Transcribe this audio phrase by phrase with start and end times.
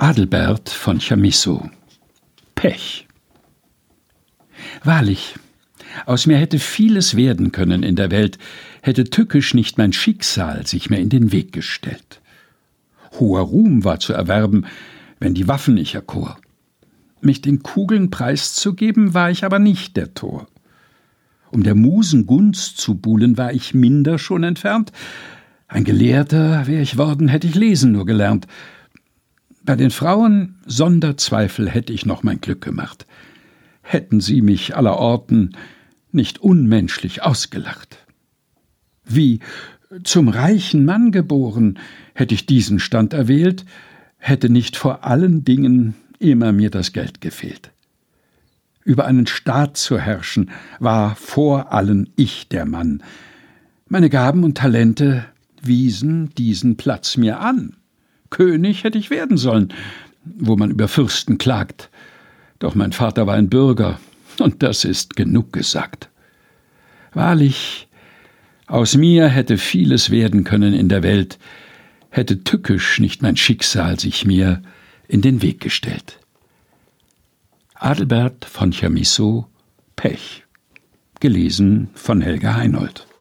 [0.00, 1.68] Adelbert von Chamisso
[2.54, 3.08] Pech
[4.84, 5.34] Wahrlich,
[6.06, 8.38] aus mir hätte vieles werden können in der Welt,
[8.80, 12.20] hätte tückisch nicht mein Schicksal sich mir in den Weg gestellt.
[13.18, 14.66] Hoher Ruhm war zu erwerben,
[15.18, 16.38] wenn die Waffen ich erkor.
[17.20, 20.46] Mich den Kugeln preiszugeben, war ich aber nicht der Tor.
[21.50, 24.92] Um der Musen Gunst zu buhlen, war ich minder schon entfernt.
[25.66, 28.46] Ein Gelehrter wär ich worden, hätte ich lesen nur gelernt.
[29.68, 33.04] Bei den Frauen Sonderzweifel hätte ich noch mein Glück gemacht.
[33.82, 35.58] Hätten sie mich allerorten
[36.10, 37.98] nicht unmenschlich ausgelacht.
[39.04, 39.40] Wie
[40.04, 41.78] zum reichen Mann geboren,
[42.14, 43.66] hätte ich diesen Stand erwählt,
[44.16, 47.70] hätte nicht vor allen Dingen immer mir das Geld gefehlt.
[48.84, 53.02] Über einen Staat zu herrschen, war vor allen ich der Mann.
[53.86, 55.26] Meine Gaben und Talente
[55.60, 57.77] wiesen diesen Platz mir an.
[58.30, 59.72] König hätte ich werden sollen,
[60.24, 61.90] wo man über Fürsten klagt.
[62.58, 63.98] Doch mein Vater war ein Bürger,
[64.38, 66.08] und das ist genug gesagt.
[67.12, 67.88] Wahrlich,
[68.66, 71.38] aus mir hätte vieles werden können in der Welt,
[72.10, 74.62] hätte tückisch nicht mein Schicksal sich mir
[75.08, 76.20] in den Weg gestellt.
[77.74, 79.46] Adelbert von Chamisso
[79.96, 80.44] Pech
[81.20, 83.07] gelesen von Helga Heinold